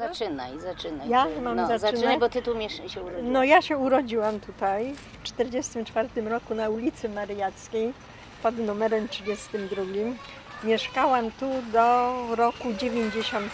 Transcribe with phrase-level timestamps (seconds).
[0.00, 1.08] Zaczynaj, zaczynaj.
[1.08, 1.40] Ja Ty.
[1.40, 1.80] mam no, zaczynać?
[1.94, 3.32] zaczynaj, bo ty tu się urodziłaś.
[3.32, 7.92] No ja się urodziłam tutaj w 1944 roku na ulicy Mariackiej
[8.42, 9.82] pod numerem 32.
[10.64, 13.52] Mieszkałam tu do roku 90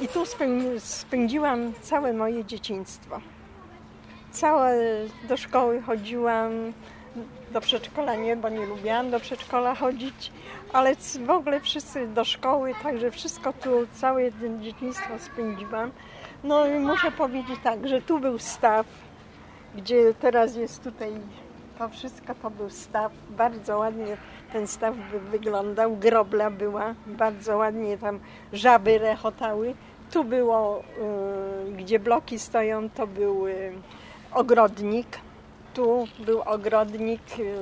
[0.00, 3.20] i tu spę- spędziłam całe moje dzieciństwo.
[4.30, 4.74] Całe
[5.28, 6.72] do szkoły chodziłam,
[7.54, 10.32] do przedszkola nie, bo nie lubiłam do przedszkola chodzić,
[10.72, 10.94] ale
[11.26, 14.22] w ogóle wszyscy do szkoły, także wszystko tu, całe
[14.60, 15.90] dzieciństwo spędziłam.
[16.44, 18.86] No i muszę powiedzieć tak, że tu był staw,
[19.74, 21.12] gdzie teraz jest tutaj
[21.78, 23.12] to wszystko, to był staw.
[23.30, 24.16] Bardzo ładnie
[24.52, 28.20] ten staw wy- wyglądał, grobla była, bardzo ładnie tam
[28.52, 29.74] żaby rechotały.
[30.12, 30.82] Tu było,
[31.68, 33.72] y, gdzie bloki stoją, to był y,
[34.32, 35.06] ogrodnik.
[35.74, 37.54] Tu był ogrodnik, y,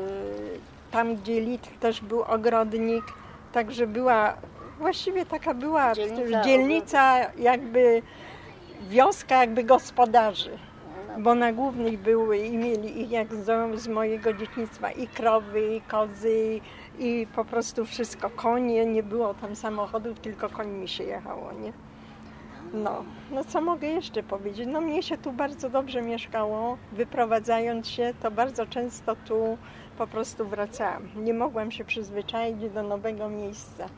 [0.91, 3.05] tam gdzie Litw też był ogrodnik.
[3.53, 4.35] Także była,
[4.79, 8.03] właściwie taka była Dzielnica dzielnica jakby
[8.89, 10.59] wioska jakby gospodarzy.
[11.19, 15.81] Bo na głównej były i mieli ich jak z, z mojego dzieciństwa i krowy, i
[15.81, 16.61] kozy,
[16.99, 18.31] i po prostu wszystko.
[18.31, 21.73] Konie, nie było tam samochodów, tylko końmi się jechało, nie?
[22.73, 24.69] No, no co mogę jeszcze powiedzieć?
[24.73, 26.79] No mnie się tu bardzo dobrze mieszkało.
[26.93, 29.59] Wyprowadzając się, to bardzo często tu
[29.99, 31.03] po prostu wracałam.
[31.17, 33.89] Nie mogłam się przyzwyczaić do nowego miejsca.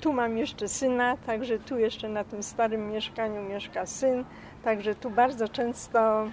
[0.00, 4.24] Tu mam jeszcze syna, także tu jeszcze na tym starym mieszkaniu mieszka syn,
[4.64, 6.28] także tu bardzo często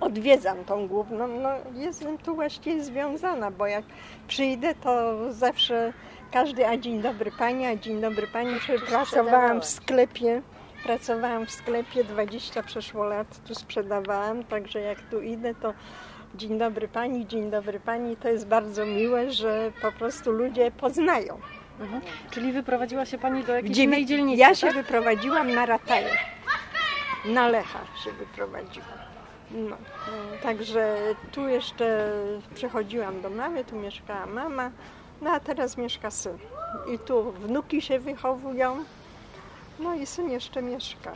[0.00, 1.28] odwiedzam tą główną.
[1.28, 3.84] No, jestem tu właściwie związana, bo jak
[4.28, 5.92] przyjdę, to zawsze
[6.32, 8.54] każdy, a dzień dobry pani, a dzień dobry pani.
[8.88, 10.42] Pracowałam w sklepie,
[10.86, 15.74] pracowałam w sklepie, 20 przeszło lat tu sprzedawałam, także jak tu idę, to
[16.34, 18.16] dzień dobry pani, dzień dobry pani.
[18.16, 21.40] To jest bardzo miłe, że po prostu ludzie poznają.
[21.80, 22.02] Mhm.
[22.30, 24.76] Czyli wyprowadziła się Pani do jakiejś Gdzie innej dzielnicy, Ja się tak?
[24.76, 26.10] wyprowadziłam na Rataję.
[27.24, 28.98] Na Lecha się wyprowadziłam.
[29.50, 29.76] No.
[30.42, 30.96] Także
[31.32, 32.12] tu jeszcze
[32.54, 34.70] przychodziłam do mamy, tu mieszkała mama,
[35.22, 36.38] no a teraz mieszka syn.
[36.94, 38.84] I tu wnuki się wychowują,
[39.78, 41.12] no i syn jeszcze mieszka.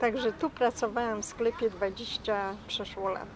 [0.00, 3.28] Także tu pracowałam w sklepie 20 przeszło lat.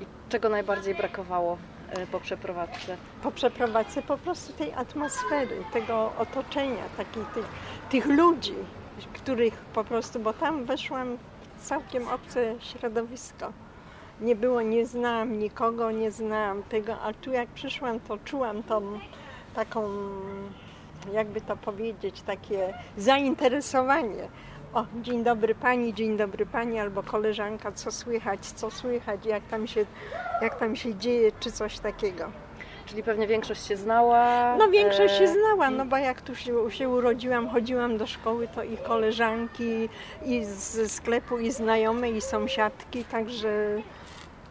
[0.00, 1.58] I czego najbardziej brakowało
[1.90, 2.96] e, po przeprowadzce?
[3.22, 7.46] po przeprowadzce po prostu tej atmosfery, tego otoczenia, takich tych,
[7.90, 8.54] tych ludzi,
[9.14, 11.18] których po prostu, bo tam weszłam
[11.56, 13.52] w całkiem obce środowisko.
[14.20, 19.00] Nie było, nie znałam nikogo, nie znałam tego, a tu jak przyszłam, to czułam tą
[19.54, 19.88] taką,
[21.12, 24.28] jakby to powiedzieć, takie zainteresowanie.
[24.74, 29.66] O, dzień dobry pani, dzień dobry pani, albo koleżanka, co słychać, co słychać, jak tam
[29.66, 29.86] się,
[30.42, 32.30] jak tam się dzieje, czy coś takiego.
[32.86, 34.56] Czyli pewnie większość się znała.
[34.56, 38.48] No większość się e, znała, no bo jak tu się, się urodziłam, chodziłam do szkoły,
[38.54, 39.88] to i koleżanki,
[40.24, 43.82] i z sklepu, i znajome, i sąsiadki, także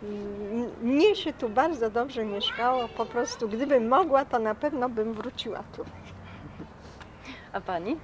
[0.04, 2.88] mm, mnie się tu bardzo dobrze mieszkało.
[2.88, 5.86] Po prostu gdybym mogła, to na pewno bym wróciła tu.
[7.56, 7.98] A Pani?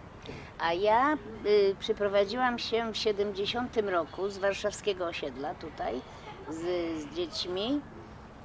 [0.59, 6.01] A ja y, przyprowadziłam się w 70 roku z warszawskiego osiedla tutaj
[6.49, 6.59] z,
[7.01, 7.81] z dziećmi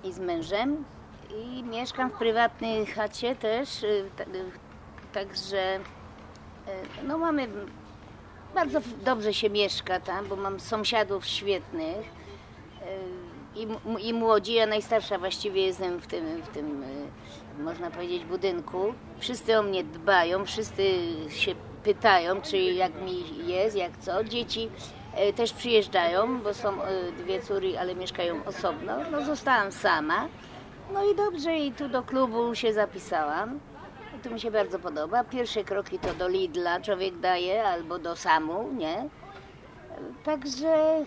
[0.04, 0.84] i z mężem
[1.30, 4.04] i mieszkam w prywatnej chacie też, y, y,
[5.12, 5.80] także y,
[7.02, 7.48] no mamy
[8.54, 12.06] bardzo dobrze się mieszka tam, bo mam sąsiadów świetnych
[13.56, 13.68] y, i,
[14.08, 16.86] i młodzi, ja najstarsza właściwie jestem w tym, w tym y,
[17.58, 18.94] można powiedzieć budynku.
[19.18, 20.82] Wszyscy o mnie dbają, wszyscy
[21.28, 24.24] się pytają, czy jak mi jest, jak co.
[24.24, 24.70] Dzieci
[25.28, 28.92] y, też przyjeżdżają, bo są y, dwie córy, ale mieszkają osobno.
[29.12, 30.28] No zostałam sama.
[30.92, 33.60] No i dobrze, i tu do klubu się zapisałam.
[34.22, 35.24] Tu mi się bardzo podoba.
[35.24, 39.08] Pierwsze kroki to do Lidla człowiek daje, albo do Samu, nie?
[40.24, 41.04] Także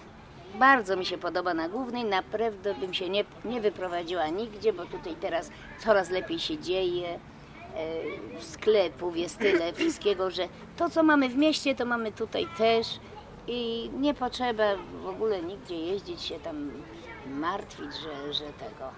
[0.55, 2.05] bardzo mi się podoba na głównej.
[2.05, 7.07] Naprawdę bym się nie, nie wyprowadziła nigdzie, bo tutaj teraz coraz lepiej się dzieje.
[7.09, 12.99] E, Sklepów jest tyle, wszystkiego, że to, co mamy w mieście, to mamy tutaj też.
[13.47, 14.63] I nie potrzeba
[15.01, 16.71] w ogóle nigdzie jeździć się tam
[17.27, 18.91] martwić, że, że tego,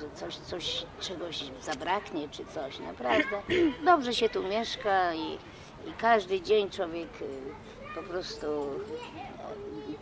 [0.00, 2.78] że coś, coś, czegoś zabraknie czy coś.
[2.78, 3.42] Naprawdę
[3.84, 5.34] dobrze się tu mieszka i,
[5.88, 8.46] i każdy dzień człowiek y, po prostu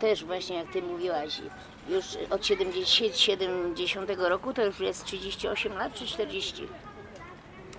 [0.03, 1.41] też właśnie jak ty mówiłaś,
[1.89, 6.67] już od 70, 70 roku to już jest 38 lat czy 40?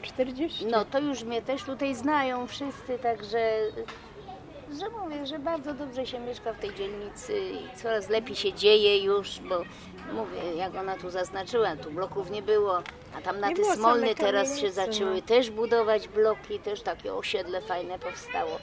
[0.02, 0.66] 40.
[0.66, 3.38] No to już mnie też tutaj znają wszyscy, także
[4.80, 8.98] że mówię, że bardzo dobrze się mieszka w tej dzielnicy i coraz lepiej się dzieje
[8.98, 9.58] już, bo
[10.12, 12.82] mówię, jak ona tu zaznaczyła, tu bloków nie było,
[13.18, 15.22] a tam na ty Smolny teraz się kamienice, zaczęły no.
[15.22, 18.58] też budować bloki, też takie osiedle fajne powstało.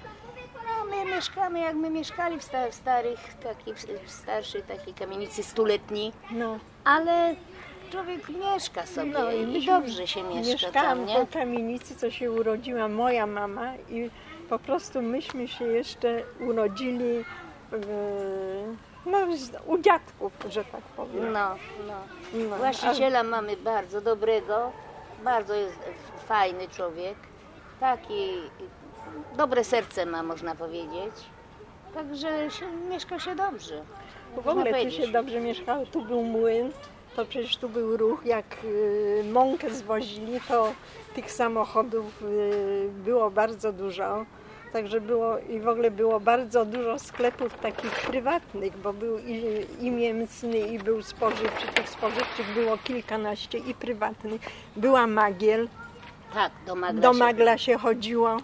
[0.92, 5.44] No my mieszkamy jak my mieszkali w, sta- w starych, takich, w starszej takiej kamienicy
[5.44, 7.36] stuletniej, No, ale
[7.92, 11.16] człowiek mieszka sobie No i dobrze się mieszka mieszkałam tam, nie?
[11.16, 14.10] po kamienicy, co się urodziła moja mama i
[14.50, 17.26] po prostu myśmy się jeszcze urodzili
[17.72, 17.88] w,
[19.06, 21.32] no, z- u dziadków, że tak powiem.
[21.34, 21.56] No,
[21.88, 21.94] no.
[22.50, 24.72] No, Właściciela mamy bardzo dobrego,
[25.24, 25.80] bardzo jest
[26.28, 27.16] fajny człowiek,
[27.80, 28.32] taki
[29.38, 31.14] dobre serce ma, można powiedzieć.
[31.94, 33.82] Także się, mieszka się dobrze.
[34.44, 36.72] W ogóle tu się dobrze mieszkało, tu był młyn,
[37.16, 40.74] to przecież tu był ruch, jak y, mąkę zwozili, to
[41.16, 44.26] tych samochodów y, było bardzo dużo.
[44.74, 49.92] Także było i w ogóle było bardzo dużo sklepów takich prywatnych, bo był i, i
[49.92, 51.68] mięsny, i był spożywczy.
[51.76, 54.42] Tych spożywczych było kilkanaście i prywatnych.
[54.76, 55.68] Była Magiel,
[56.34, 58.38] Tak, do Magda do Magla się chodziło.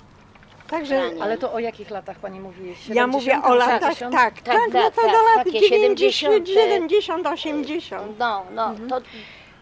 [0.69, 1.11] Także.
[1.21, 2.75] Ale to o jakich latach Pani mówi?
[2.93, 4.13] ja mówię 70, o latach, 80?
[4.15, 8.19] tak, tak, Tak, no tak, tak, lat takie 90, 70, 70, 80.
[8.19, 8.89] No, no, Mhm.
[8.89, 9.01] to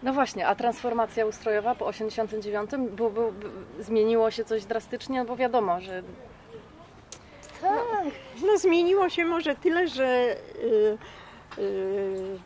[0.04, 5.26] No właśnie, a transformacja ustrojowa po 89 był, był, był, zmieniło się coś drastycznie, no
[5.26, 6.04] bo wiadomo, że
[7.62, 7.84] tak.
[8.46, 10.98] No zmieniło się może tyle, że y,
[11.60, 12.38] y,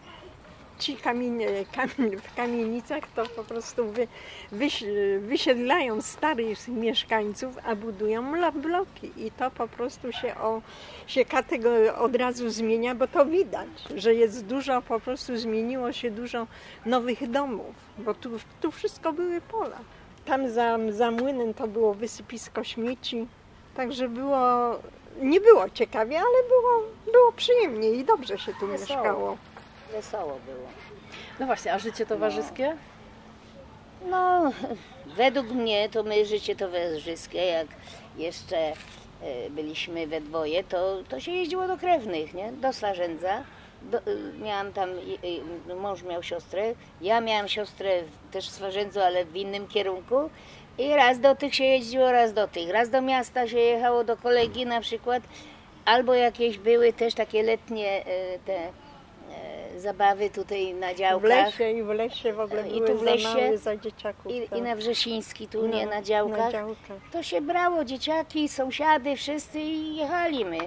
[0.79, 4.07] ci kamienie, kamien, w kamienicach to po prostu wy,
[4.51, 4.83] wyś,
[5.19, 10.61] wysiedlają starych mieszkańców, a budują blo- bloki i to po prostu się, o,
[11.07, 16.11] się kategor- od razu zmienia, bo to widać, że jest dużo, po prostu zmieniło się
[16.11, 16.47] dużo
[16.85, 18.29] nowych domów, bo tu,
[18.61, 19.77] tu wszystko były pola.
[20.25, 23.27] Tam za, za młynem to było wysypisko śmieci,
[23.75, 24.39] także było,
[25.21, 26.83] nie było ciekawie, ale było,
[27.13, 28.71] było przyjemnie i dobrze się tu Wesoło.
[28.99, 29.37] mieszkało.
[29.91, 30.67] Wesoło było.
[31.39, 32.77] no właśnie, a życie towarzyskie?
[34.09, 34.51] No,
[35.05, 37.67] według mnie to my życie towarzyskie, jak
[38.17, 38.73] jeszcze e,
[39.49, 42.51] byliśmy we dwoje, to, to się jeździło do krewnych, nie?
[42.51, 43.43] Do Slarzędza.
[43.81, 44.01] Do, e,
[44.41, 44.89] miałam tam,
[45.81, 47.89] mąż miał siostrę, ja miałam siostrę
[48.31, 50.29] też w Slarzędzu, ale w innym kierunku.
[50.77, 52.69] I raz do tych się jeździło, raz do tych.
[52.69, 55.23] Raz do miasta się jechało do kolegi na przykład,
[55.85, 58.71] albo jakieś były też takie letnie e, te
[59.79, 61.29] zabawy tutaj na W działkach.
[61.29, 64.31] lesie i w lesie w ogóle I były tu w za lesie małe za dzieciaków.
[64.31, 64.59] I, tak.
[64.59, 66.37] I na Wrzesiński, tu nie No, na działkach.
[66.45, 66.97] Na działkach.
[67.11, 70.57] To się brało dzieciaki, sąsiady, wszyscy i jechaliśmy.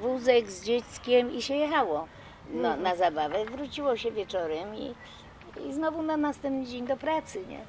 [0.00, 2.06] Wózek z dzieckiem i się jechało
[2.50, 2.82] no, Mhm.
[2.82, 3.44] na zabawę.
[3.44, 4.94] Wróciło się wieczorem i,
[5.68, 7.60] i znowu na następny dzień do pracy, nie?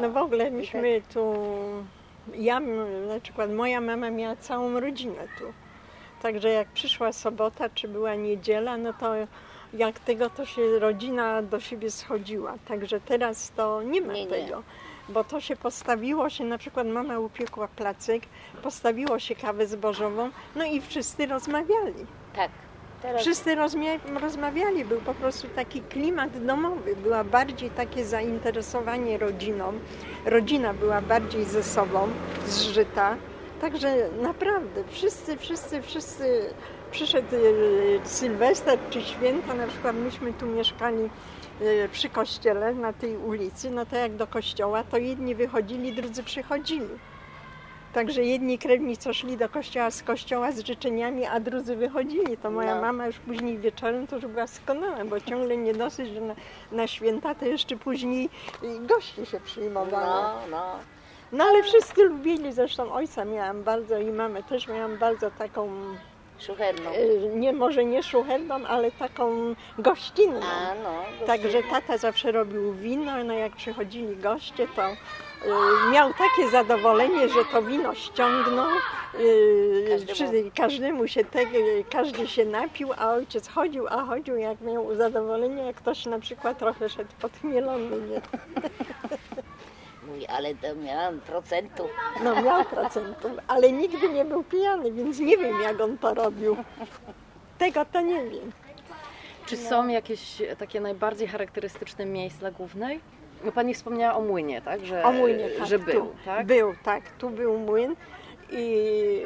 [0.00, 1.34] No w ogóle myśmy tu,
[2.34, 5.44] ja na przykład moja mama miała całą rodzinę tu.
[6.22, 9.12] Także jak przyszła sobota czy była niedziela, no to
[9.74, 12.54] jak tego to się rodzina do siebie schodziła.
[12.68, 14.30] Także teraz to nie ma Nie, nie.
[14.30, 14.62] tego.
[15.08, 18.22] Bo to się postawiło się, na przykład mama upiekła placek,
[18.62, 22.06] postawiło się kawę zbożową, no i wszyscy rozmawiali.
[22.36, 22.50] Tak.
[23.02, 29.72] Teraz Wszyscy rozmia- rozmawiali, był po prostu taki klimat domowy, była bardziej takie zainteresowanie rodziną,
[30.24, 32.08] rodzina była bardziej ze sobą
[32.46, 33.16] zżyta,
[33.60, 36.54] także naprawdę wszyscy, wszyscy, wszyscy,
[36.90, 41.10] przyszedł e, Sylwester czy święta, na przykład myśmy tu mieszkali
[41.60, 46.22] e, przy kościele na tej ulicy, no to jak do kościoła, to jedni wychodzili, drudzy
[46.22, 46.88] przychodzili.
[47.92, 52.36] Także jedni krewni, co szli do kościoła z kościoła z życzeniami, a drudzy wychodzili.
[52.36, 52.80] To moja No.
[52.82, 56.34] mama już później wieczorem to już była skonała, bo ciągle nie dosyć, że na,
[56.72, 58.28] na święta to jeszcze później
[58.62, 60.38] y, gości się przyjmowało.
[60.50, 60.78] no, no.
[61.32, 65.68] No ale wszyscy lubili, zresztą ojca miałam bardzo i mamę też miałam bardzo taką,
[66.38, 66.90] Szucherną.
[66.90, 70.40] y, nie może nie szucherną, ale taką gościnną.
[70.42, 71.26] A no.
[71.26, 77.44] Także tata zawsze robił wino, no jak przychodzili goście, to y, miał takie zadowolenie, że
[77.52, 78.66] to wino ściągnął.
[79.20, 80.50] y, Każdemu.
[80.56, 81.38] każdemu się te,
[81.90, 86.58] każdy się napił, a ojciec chodził, a chodził jak miał zadowolenie, jak ktoś na przykład
[86.58, 87.96] trochę szedł podchmielony.
[88.10, 88.20] Nie?
[90.28, 91.88] Ale to miałam procentu.
[92.24, 96.56] No miał procentów, ale nigdy nie był pijany, więc nie wiem jak on to robił.
[97.58, 98.52] Tego to nie wiem.
[99.46, 103.00] Czy są jakieś takie najbardziej charakterystyczne miejsca głównej?
[103.44, 104.86] No Pani wspomniała o młynie, tak?
[104.86, 106.46] Że, O młynie, tak, że tu, był, tak?
[106.46, 107.96] Był, tak, tu był młyn
[108.50, 109.22] i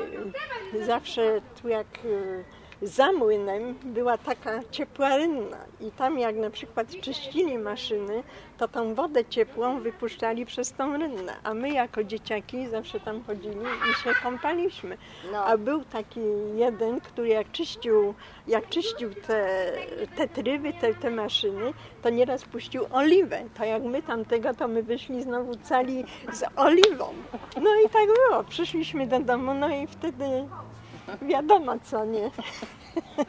[0.86, 2.44] zawsze tu jak y,
[2.82, 8.22] za młynem była taka ciepła rynna i tam jak na przykład czyścili maszyny,
[8.58, 13.66] to tą wodę ciepłą wypuszczali przez tą rynnę, a my jako dzieciaki zawsze tam chodzili
[13.90, 14.96] i się kąpaliśmy.
[15.32, 15.44] No.
[15.44, 16.20] A był taki
[16.54, 18.14] jeden, który jak czyścił,
[18.46, 19.72] jak czyścił te,
[20.16, 21.72] te tryby, te, te maszyny,
[22.02, 23.42] to nieraz puścił oliwę.
[23.58, 27.06] To jak my tamtego, to my wyszli znowu cali z oliwą.
[27.62, 28.44] No i tak było.
[28.44, 30.24] Przyszliśmy do domu, no i wtedy
[31.22, 32.30] wiadomo co nie.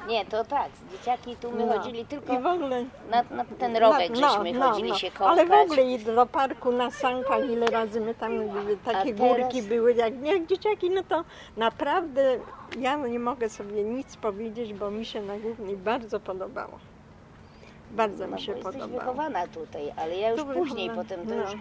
[0.07, 1.73] Nie, to tak, dzieciaki tu my No.
[1.73, 4.95] chodzili tylko I w ogóle na, na ten rowek, no, żeśmy no, chodzili no.
[4.95, 5.27] się kąpać.
[5.39, 9.37] Ale w ogóle i do parku na sankach, ile razy my tam były, takie teraz-
[9.37, 11.23] górki były, jak, jak dzieciaki, no to
[11.57, 12.39] naprawdę
[12.79, 16.79] ja nie mogę sobie nic powiedzieć, bo mi się na Głównej bardzo podobało.
[17.91, 18.99] Bardzo No, mi się bo jesteś podobało.
[18.99, 21.41] wychowana tutaj, ale ja już Tu później, wychowana, potem to no.
[21.41, 21.51] już,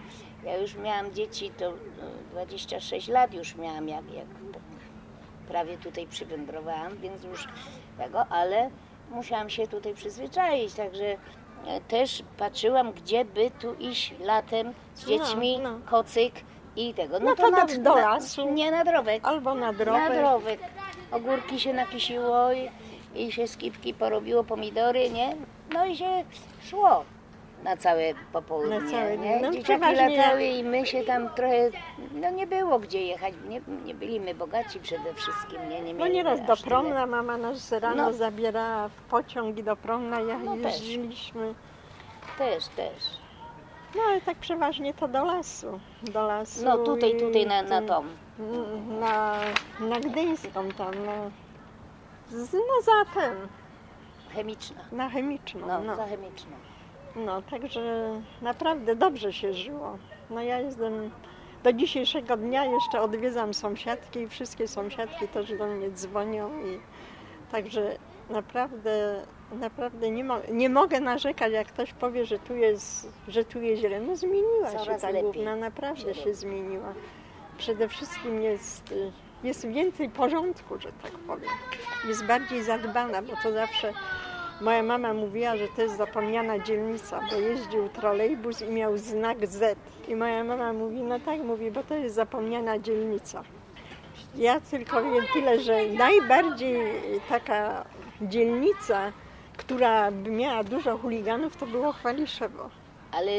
[0.44, 1.72] ja już miałam dzieci, to e,
[2.32, 4.26] 26 lat już miałam, jak, jak
[5.50, 7.48] prawie tutaj przywędrowałam, więc już
[7.98, 8.70] tego, ale
[9.10, 11.04] musiałam się tutaj przyzwyczaić, także
[11.66, 15.78] e, też patrzyłam, gdzie by tu iść latem z No, dziećmi, no.
[15.90, 16.34] kocyk
[16.76, 17.20] i tego.
[17.20, 18.50] No to do- do lasu.
[18.50, 19.24] Nie, na drowek.
[19.26, 20.14] Albo na Na drogę.
[20.18, 20.60] drowek.
[21.12, 22.70] Ogórki się nakisiło i,
[23.14, 25.36] i się skipki porobiło, pomidory, nie?
[25.74, 26.24] No i się
[26.64, 27.04] szło
[27.64, 28.02] na całe
[28.32, 28.80] popołudnie.
[28.80, 29.38] Na całe nie?
[29.38, 29.38] dnie.
[29.42, 31.70] No, Dzieciaki latały i my się tam trochę,
[32.12, 36.40] no nie było gdzie jechać, nie, nie byliśmy bogaci przede wszystkim, nie, nie No nieraz
[36.40, 36.68] do tyle.
[36.68, 38.12] Promna mama nas rano No.
[38.12, 40.64] zabierała w pociąg i do Promna ja No też.
[40.64, 41.54] jeździliśmy.
[42.38, 43.20] Też, też.
[43.96, 45.80] No ale tak przeważnie to do lasu.
[46.02, 48.04] Do lasu No tutaj, tutaj na, na tą.
[49.00, 49.34] Na,
[49.80, 51.30] na Gdyńską tam, no,
[52.28, 53.34] z, no za ten,
[54.34, 54.80] Chemiczna.
[54.92, 55.66] na chemiczną.
[55.66, 56.52] No, No, za chemiczną.
[57.16, 58.10] No, także
[58.42, 59.98] naprawdę dobrze się żyło.
[60.30, 61.10] No ja jestem,
[61.62, 66.80] do dzisiejszego dnia jeszcze odwiedzam sąsiadki i wszystkie sąsiadki też do mnie dzwonią i
[67.52, 67.96] także
[68.30, 73.60] naprawdę, naprawdę nie, mo nie mogę narzekać, jak ktoś powie, że tu jest, że tu
[73.60, 74.00] jest źle.
[74.00, 76.94] No zmieniła się Coraz ta lepiej główna, naprawdę się się zmieniła.
[77.58, 78.94] Przede wszystkim jest,
[79.44, 81.50] jest więcej porządku, że tak powiem.
[82.08, 83.92] Jest bardziej zadbana, bo to zawsze
[84.60, 89.78] moja mama mówiła, że to jest zapomniana dzielnica, bo jeździł trolejbus i miał znak Z.
[90.08, 93.42] I moja mama mówi, no tak, mówi, bo to jest zapomniana dzielnica.
[94.36, 96.80] Ja tylko wiem tyle, że najbardziej
[97.28, 97.84] taka
[98.22, 99.12] dzielnica,
[99.56, 102.70] która miała dużo chuliganów, to było Chwaliszewo.
[103.12, 103.30] Ale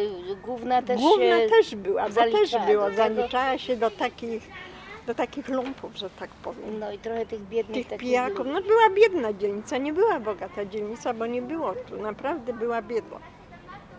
[0.44, 4.50] główna też Główna też była, bo też było, zaliczała się do takich,
[5.08, 6.80] do takich lumpów, że tak powiem.
[6.80, 10.66] No i trochę tych biednych Tych takich pijaków, no była biedna dzielnica, nie była bogata
[10.66, 13.20] dzielnica, bo nie było tu, naprawdę była bieda.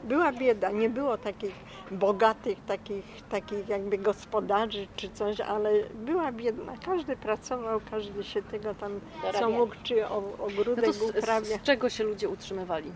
[0.04, 1.54] Była bieda, nie było takich
[1.90, 6.72] bogatych, takich, takich jakby gospodarzy czy coś, ale była biedna.
[6.86, 9.00] Każdy pracował, każdy się tego tam
[9.34, 12.92] co mógł, czy o, No ogródek to z, z, z czego się ludzie utrzymywali?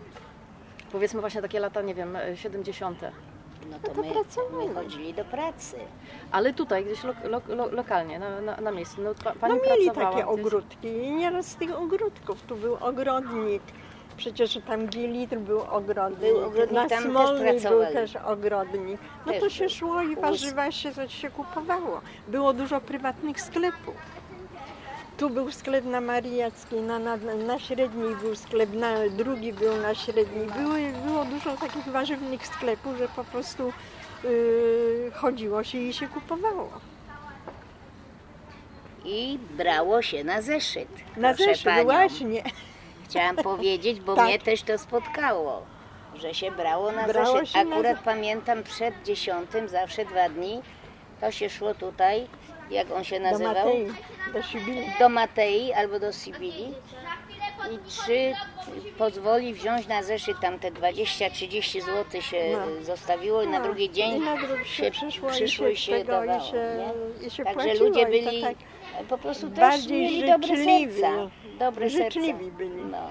[0.91, 2.99] Powiedzmy właśnie takie lata, nie wiem, e, 70.
[3.71, 4.67] No to, No to my, pracowali.
[4.69, 5.75] my chodzili do pracy.
[6.31, 9.01] Ale tutaj gdzieś lo, lo, lo, lokalnie, na, na, na miejscu.
[9.01, 10.39] No, pa, No pani mieli pracowała takie gdzieś.
[10.45, 13.63] ogródki i nieraz z tych ogródków, tu był ogrodnik,
[14.17, 18.99] przecież tam Gilitr był ogrodnik, Był ogrodnik, na tam też był też ogrodnik.
[19.25, 22.01] No Też to się szło i warzywa się, coś się kupowało.
[22.27, 23.95] Było dużo prywatnych sklepów.
[25.17, 29.95] Tu był sklep na Mariackiej, na, na, na Średniej był sklep, na drugi był na
[29.95, 30.47] Średniej.
[30.47, 33.73] Były, było dużo takich warzywnych sklepów, że po prostu
[34.23, 36.69] yy, chodziło się i się kupowało.
[39.05, 40.87] I brało się na zeszyt.
[41.17, 41.83] Na proszę zeszyt, panią.
[41.83, 42.43] właśnie.
[43.05, 44.25] Chciałam powiedzieć, bo Tak.
[44.25, 45.61] mnie też to spotkało,
[46.15, 47.55] że się brało na Brało zeszyt.
[47.55, 50.61] na Akurat ze- pamiętam przed dziesiątym, zawsze dwa dni,
[51.21, 52.27] to się szło tutaj,
[52.71, 53.53] jak on się Do nazywał?
[53.55, 53.87] Matei,
[54.33, 54.85] do Sibili.
[54.99, 56.73] do Matei albo do Sibili
[57.71, 58.33] i czy
[58.97, 62.83] pozwoli wziąć na zeszyt tam te 20-30 zł się No.
[62.85, 65.91] zostawiło i na No, drugi dzień i na drugi się przyszło i się i się
[65.91, 66.51] tego, i dawało.
[66.51, 66.77] się-
[67.21, 67.27] nie?
[67.27, 68.55] i się Także ludzie i byli tak
[69.09, 71.11] po prostu też mieli dobre serca.
[71.59, 72.57] Dobre Życzliwi serca.
[72.57, 72.75] byli.
[72.91, 73.09] No.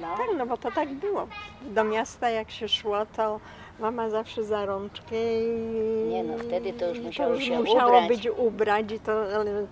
[0.00, 0.16] No.
[0.16, 1.26] Tak, no bo to tak było.
[1.62, 3.40] Do miasta jak się szło, to
[3.80, 5.48] mama zawsze za rączkę i
[6.08, 8.08] Nie no, wtedy to już musiało już się musiało ubrać.
[8.08, 9.66] być ubrać i to ale, e,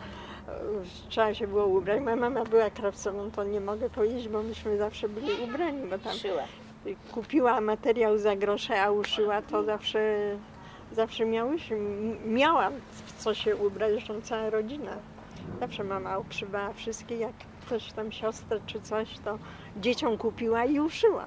[1.09, 2.01] trzeba się było ubrać.
[2.01, 6.13] Moja mama była krawcową, to nie mogę powiedzieć, bo myśmy zawsze byli ubrani, bo tam
[6.13, 6.43] Szyła.
[7.13, 10.19] kupiła materiał za grosze, a uszyła, to zawsze,
[10.93, 11.77] zawsze miałyśmy,
[12.27, 12.73] miałam
[13.07, 14.93] w co się ubrać, zresztą cała rodzina.
[15.61, 17.33] Zawsze mama uszywała wszystkie, jak
[17.67, 19.39] ktoś tam siostrę czy coś, to
[19.77, 21.27] dzieciom kupiła i uszyła.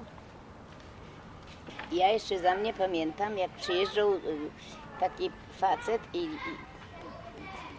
[1.92, 4.20] Ja jeszcze za mnie pamiętam, jak przyjeżdżał y,
[5.00, 6.28] taki facet i, i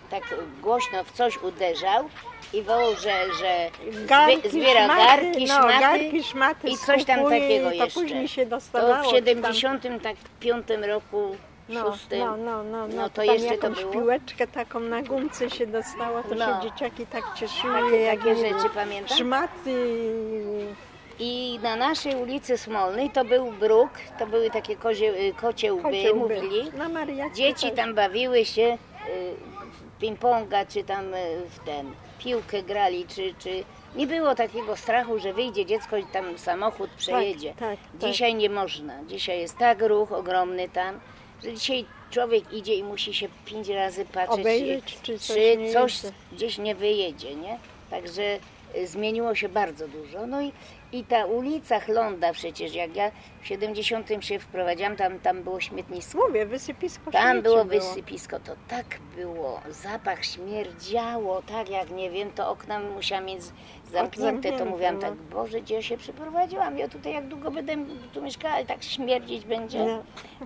[0.09, 0.23] tak
[0.61, 2.09] głośno w coś uderzał
[2.53, 7.69] i wołał, że, że zbie, zbiera garki, no, szmaty garki, szmaty i coś tam takiego
[7.69, 8.01] to jeszcze.
[8.01, 8.71] później się To w
[9.03, 11.35] czy 75 roku,
[11.69, 13.91] no, 6, no, no, no, no, no to tam jeszcze to było.
[13.91, 16.45] piłeczkę taką na gumce się dostało, to No.
[16.45, 17.73] się dzieciaki tak cieszyły.
[17.73, 19.17] Takie, jak takie rzeczy pamiętam.
[19.17, 19.75] Szmaty,
[21.19, 25.83] I na naszej ulicy Smolnej to był bruk, to były takie kozie, y, kocie łby,
[25.83, 26.19] kocie łby.
[26.35, 26.71] mówili.
[26.77, 28.77] Na Mariackiej Dzieci tam bawiły się y,
[29.97, 31.17] w ping-ponga czy tam y,
[31.49, 31.91] w ten.
[32.19, 33.63] piłkę grali, czy, czy
[33.95, 37.53] nie było takiego strachu, że wyjdzie dziecko i tam samochód przejedzie.
[37.59, 38.11] tak, tak.
[38.11, 38.93] Dzisiaj nie można.
[39.07, 40.99] Dzisiaj jest tak ruch ogromny tam,
[41.43, 46.57] dzisiaj człowiek idzie i musi się pięć razy patrzeć, Obejrzeć, czy coś czy coś gdzieś
[46.57, 47.59] nie wyjedzie, nie?
[47.89, 48.39] Także
[48.85, 50.27] zmieniło się bardzo dużo.
[50.27, 50.51] No i,
[50.91, 53.11] i ta ulica Chlonda przecież, jak ja
[53.41, 56.27] w 70 się wprowadziłam, tam, tam było śmietnisko.
[56.27, 62.49] Mówię, wysypisko Tam było wysypisko, to tak było, zapach śmierdziało, tak jak nie wiem, to
[62.49, 63.41] okna musiałam mieć
[63.91, 65.01] zamknięte, to mówiłam no.
[65.01, 67.75] tak, Boże, gdzie ja się przyprowadziłam, ja tutaj jak długo będę
[68.13, 69.79] tu mieszkała tak śmierdzić będzie.
[69.85, 69.99] Nie.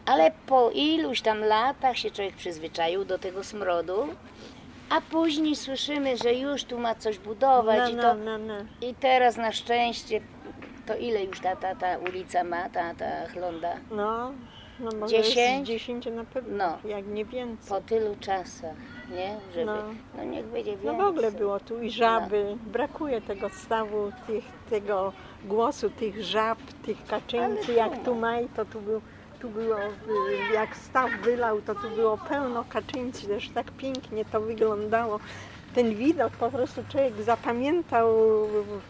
[0.05, 4.07] Ale po iluś tam latach się człowiek przyzwyczaił do tego smrodu,
[4.89, 8.53] a później słyszymy, że już tu ma coś budować No, i no, to no, no.
[8.81, 10.21] i teraz na szczęście,
[10.85, 13.73] to ile już ta, ta, ta ulica ma, ta, ta Chlonda?
[13.91, 14.33] No,
[14.79, 15.69] no może Dziesięć?
[15.69, 16.89] jest 10 na pewno, No.
[16.89, 17.69] jak nie więcej.
[17.69, 18.75] Po tylu czasach,
[19.11, 19.35] nie?
[19.53, 19.75] Żeby, no,
[20.17, 20.23] No.
[20.23, 20.97] niech będzie No więcej.
[21.05, 25.13] w ogóle było tu i żaby, brakuje tego stawu, tych, tego
[25.45, 29.01] głosu tych żab, tych kaczyńcy, jak tu tu maj, to tu był,
[29.43, 34.41] tu było, y, jak staw wylał, to tu było pełno kaczyńcy, też tak pięknie to
[34.41, 35.19] wyglądało.
[35.75, 38.07] Ten widok po prostu człowiek zapamiętał,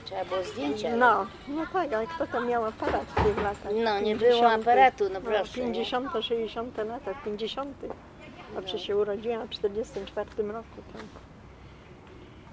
[0.05, 0.95] Trzeba było zdjęcia.
[0.95, 3.71] no, no tak, ale kto to miał aparat w tych latach?
[3.83, 5.65] No, nie było 50., aparatu, no proszę, nie?
[5.65, 7.77] 50, 60 lata, w 50.
[8.51, 10.77] Znaczy się urodziłam w 44 roku.
[10.93, 10.99] To.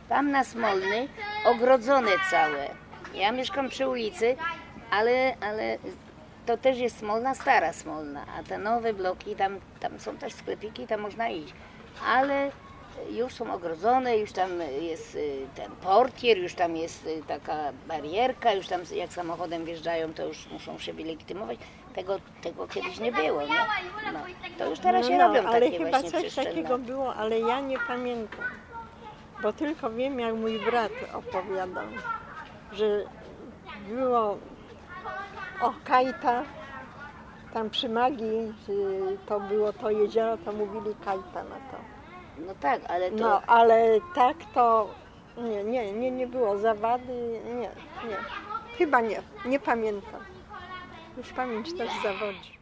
[0.09, 1.09] Tam na Smolny
[1.45, 2.71] ogrodzone całe.
[3.15, 4.37] Ja mieszkam przy ulicy,
[4.91, 5.79] ale, ale
[6.51, 10.87] to też jest Smolna, stara Smolna, a te nowe bloki, tam, tam są też sklepiki,
[10.87, 11.53] tam można iść.
[12.07, 12.51] Ale
[13.11, 17.57] już są ogrodzone, już tam jest y, ten portier, już tam jest y, taka
[17.89, 21.59] barierka, już tam jak samochodem wjeżdżają, to już muszą się wylegitymować.
[21.95, 23.49] Tego, tego kiedyś nie było, nie?
[24.13, 24.21] No,
[24.59, 27.79] to już teraz się robią ale takie chyba właśnie coś takiego było, ale ja nie
[27.79, 28.41] pamiętam.
[29.43, 31.87] Bo tylko wiem, jak mój brat opowiadał,
[32.73, 33.05] że
[33.89, 34.39] było
[35.61, 36.45] o Kajta,
[37.55, 41.77] tam przy Magii y, to było to jezioro, to mówili Kajta na to.
[42.47, 43.17] No tak, ale to...
[43.17, 44.89] No, ale tak to
[45.37, 47.71] nie, nie, nie, nie było zawady, nie,
[48.09, 48.17] nie.
[48.79, 50.21] Chyba nie, nie pamiętam.
[51.17, 52.60] Już pamięć też zawodzi.